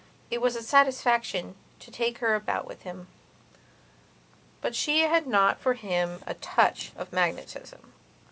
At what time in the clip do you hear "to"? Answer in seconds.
1.79-1.91